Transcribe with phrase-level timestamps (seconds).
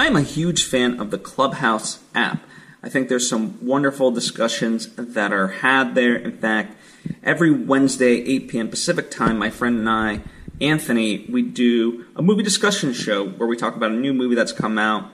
[0.00, 2.42] I'm a huge fan of the Clubhouse app.
[2.82, 6.16] I think there's some wonderful discussions that are had there.
[6.16, 6.74] In fact,
[7.22, 8.68] every Wednesday, 8 p.m.
[8.70, 10.22] Pacific time, my friend and I,
[10.58, 14.52] Anthony, we do a movie discussion show where we talk about a new movie that's
[14.52, 15.10] come out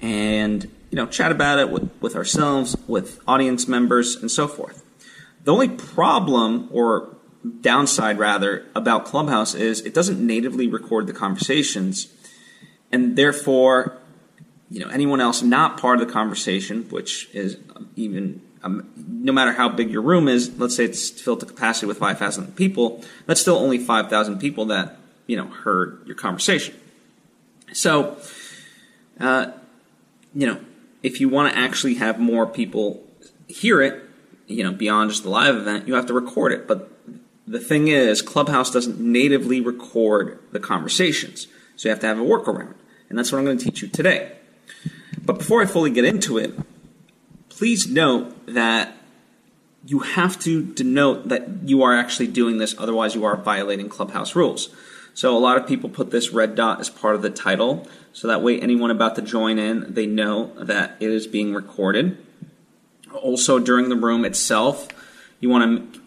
[0.00, 4.84] and you know chat about it with, with ourselves, with audience members, and so forth.
[5.42, 7.16] The only problem or
[7.60, 12.06] downside rather about Clubhouse is it doesn't natively record the conversations,
[12.92, 13.97] and therefore,
[14.70, 17.56] you know, anyone else not part of the conversation, which is
[17.96, 21.86] even um, no matter how big your room is, let's say it's filled to capacity
[21.86, 26.74] with 5,000 people, that's still only 5,000 people that, you know, heard your conversation.
[27.72, 28.16] So,
[29.20, 29.52] uh,
[30.34, 30.60] you know,
[31.02, 33.04] if you want to actually have more people
[33.46, 34.02] hear it,
[34.46, 36.66] you know, beyond just the live event, you have to record it.
[36.66, 36.90] But
[37.46, 41.46] the thing is, Clubhouse doesn't natively record the conversations.
[41.76, 42.74] So you have to have a workaround.
[43.08, 44.32] And that's what I'm going to teach you today.
[45.24, 46.54] But before I fully get into it,
[47.48, 48.94] please note that
[49.84, 54.34] you have to denote that you are actually doing this, otherwise, you are violating Clubhouse
[54.34, 54.68] rules.
[55.14, 58.28] So a lot of people put this red dot as part of the title, so
[58.28, 62.18] that way anyone about to join in, they know that it is being recorded.
[63.12, 64.88] Also, during the room itself,
[65.40, 66.00] you want to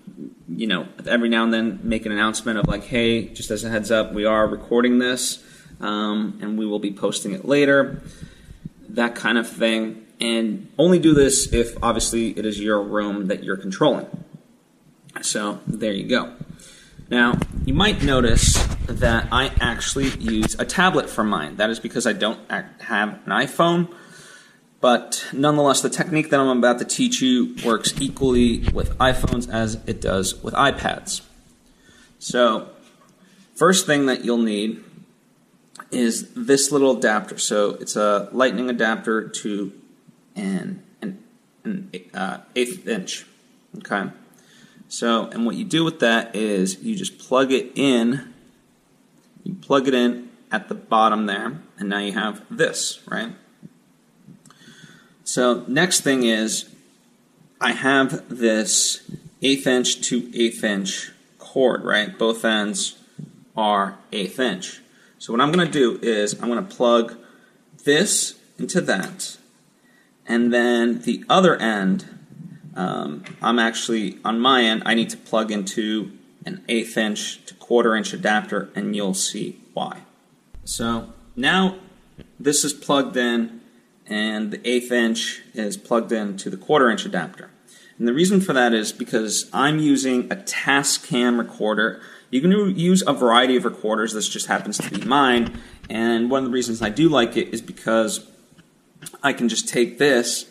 [0.55, 3.69] you know, every now and then make an announcement of like, hey, just as a
[3.69, 5.43] heads up, we are recording this
[5.79, 8.01] um, and we will be posting it later,
[8.95, 10.05] that kind of thing.
[10.19, 14.07] And only do this if obviously it is your room that you're controlling.
[15.21, 16.33] So there you go.
[17.09, 18.53] Now, you might notice
[18.87, 21.57] that I actually use a tablet for mine.
[21.57, 22.39] That is because I don't
[22.81, 23.93] have an iPhone.
[24.79, 29.75] But nonetheless, the technique that I'm about to teach you works equally with iPhones as
[29.85, 31.21] it does with iPads.
[32.17, 32.69] So,
[33.55, 34.83] first thing that you'll need
[35.91, 37.37] is this little adapter.
[37.37, 39.73] So, it's a lightning adapter to
[40.35, 41.23] an, an,
[41.63, 43.25] an uh, eighth inch.
[43.77, 44.09] Okay.
[44.87, 48.33] So, and what you do with that is you just plug it in,
[49.43, 53.31] you plug it in at the bottom there, and now you have this, right?
[55.23, 56.69] So next thing is
[57.61, 59.09] I have this
[59.41, 62.17] eighth inch to eighth inch cord, right?
[62.19, 62.97] Both ends
[63.55, 64.80] are eighth inch.
[65.21, 67.15] So what I'm going to do is I'm going to plug
[67.83, 69.37] this into that,
[70.25, 72.05] and then the other end,
[72.75, 74.81] um, I'm actually on my end.
[74.83, 76.11] I need to plug into
[76.43, 79.99] an eighth inch to quarter inch adapter, and you'll see why.
[80.65, 81.77] So now
[82.39, 83.61] this is plugged in
[84.07, 87.51] and the eighth inch is plugged into the quarter inch adapter.
[87.99, 92.01] And the reason for that is because I'm using a Tascam recorder.
[92.31, 95.61] You can use a variety of recorders, this just happens to be mine.
[95.89, 98.25] And one of the reasons I do like it is because
[99.21, 100.47] I can just take this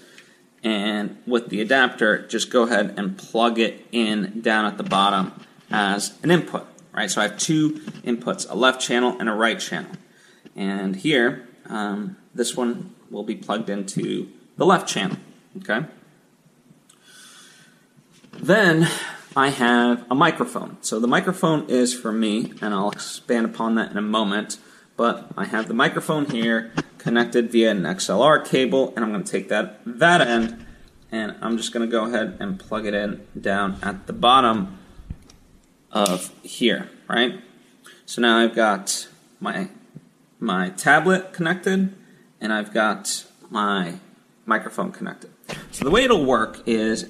[0.62, 5.32] and with the adapter, just go ahead and plug it in down at the bottom
[5.70, 7.10] as an input, right?
[7.10, 9.92] So I have two inputs, a left channel and a right channel.
[10.54, 15.16] And here, um, this one will be plugged into the left channel.
[15.58, 15.86] Okay.
[18.34, 18.88] Then
[19.36, 20.78] I have a microphone.
[20.80, 24.58] So the microphone is for me, and I'll expand upon that in a moment.
[24.96, 29.30] But I have the microphone here connected via an XLR cable, and I'm going to
[29.30, 30.66] take that that end,
[31.12, 34.78] and I'm just going to go ahead and plug it in down at the bottom
[35.92, 37.40] of here, right?
[38.06, 39.08] So now I've got
[39.38, 39.68] my
[40.40, 41.94] my tablet connected,
[42.40, 43.94] and I've got my
[44.44, 45.30] microphone connected.
[45.70, 47.06] So the way it'll work is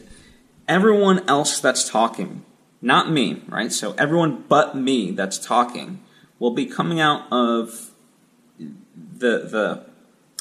[0.70, 2.44] everyone else that's talking,
[2.80, 3.70] not me, right?
[3.72, 6.00] So everyone but me that's talking
[6.38, 7.90] will be coming out of
[8.58, 9.84] the the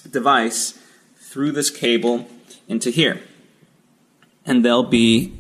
[0.10, 0.80] device
[1.18, 2.30] through this cable
[2.70, 3.20] into here,
[4.46, 5.34] and they'll be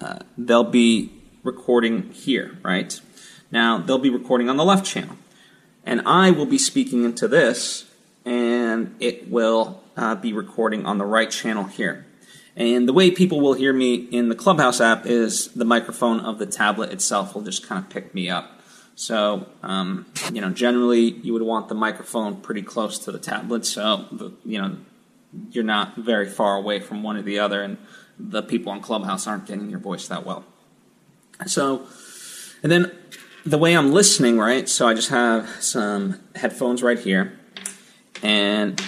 [0.00, 1.12] uh, they'll be
[1.44, 3.00] recording here, right?
[3.52, 5.16] Now they'll be recording on the left channel
[5.84, 7.86] and I will be speaking into this,
[8.24, 12.06] and it will uh, be recording on the right channel here.
[12.56, 16.38] And the way people will hear me in the Clubhouse app is the microphone of
[16.38, 18.60] the tablet itself will just kind of pick me up.
[18.96, 23.64] So, um, you know, generally you would want the microphone pretty close to the tablet,
[23.64, 24.76] so you know
[25.50, 27.78] you're not very far away from one or the other, and
[28.18, 30.44] the people on Clubhouse aren't getting your voice that well.
[31.46, 31.86] So,
[32.62, 32.92] and then
[33.46, 34.68] the way I'm listening, right?
[34.68, 37.38] So I just have some headphones right here,
[38.22, 38.78] and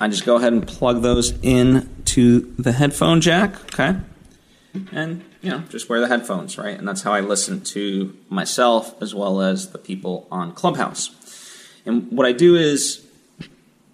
[0.00, 3.96] I just go ahead and plug those in to the headphone jack, okay?
[4.92, 6.78] And you know, just wear the headphones, right?
[6.78, 11.10] And that's how I listen to myself as well as the people on Clubhouse.
[11.84, 13.04] And what I do is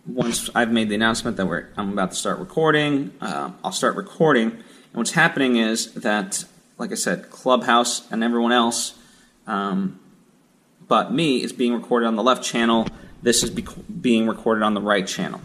[0.06, 3.96] once I've made the announcement that we're I'm about to start recording, uh, I'll start
[3.96, 4.50] recording.
[4.50, 6.44] And what's happening is that,
[6.76, 8.98] like I said, Clubhouse and everyone else,
[9.46, 9.98] um,
[10.86, 12.86] but me, is being recorded on the left channel.
[13.22, 13.66] This is be-
[14.00, 15.40] being recorded on the right channel.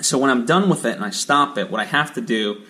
[0.00, 2.62] So when I'm done with it and I stop it, what I have to do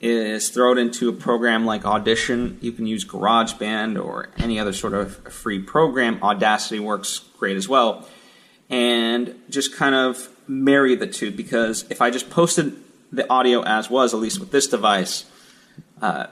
[0.00, 2.58] is throw it into a program like Audition.
[2.60, 6.22] You can use GarageBand or any other sort of free program.
[6.22, 8.08] Audacity works great as well.
[8.70, 12.76] And just kind of marry the two because if I just posted
[13.12, 15.24] the audio as was, at least with this device,
[16.02, 16.26] uh,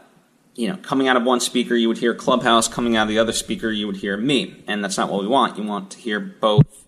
[0.55, 2.69] you know, coming out of one speaker, you would hear Clubhouse.
[2.69, 4.62] Coming out of the other speaker, you would hear me.
[4.67, 5.58] And that's not what we want.
[5.58, 6.84] You want to hear both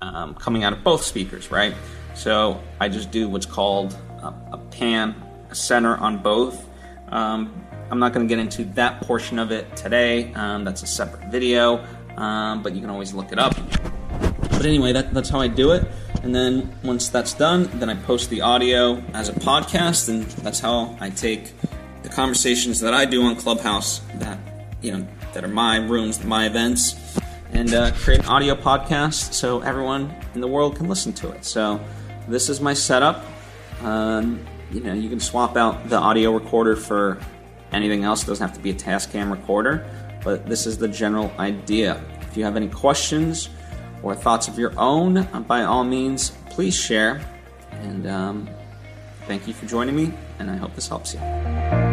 [0.00, 1.74] um, coming out of both speakers, right?
[2.14, 5.14] So I just do what's called a, a pan,
[5.50, 6.68] a center on both.
[7.08, 10.32] Um, I'm not going to get into that portion of it today.
[10.34, 11.84] Um, that's a separate video,
[12.16, 13.54] um, but you can always look it up.
[14.40, 15.86] But anyway, that, that's how I do it.
[16.22, 20.58] And then once that's done, then I post the audio as a podcast, and that's
[20.58, 21.52] how I take
[22.02, 24.38] the conversations that I do on Clubhouse that
[24.80, 27.18] you know that are my rooms, my events,
[27.52, 31.44] and uh, create an audio podcast so everyone in the world can listen to it.
[31.44, 31.78] So
[32.28, 33.24] this is my setup.
[33.82, 37.18] Um, you know, you can swap out the audio recorder for
[37.72, 38.22] anything else.
[38.22, 39.86] It doesn't have to be a Tascam recorder,
[40.22, 42.02] but this is the general idea.
[42.22, 43.50] If you have any questions
[44.02, 47.20] or thoughts of your own, uh, by all means, please share.
[47.70, 48.50] And um,
[49.26, 51.83] thank you for joining me, and I hope this helps you.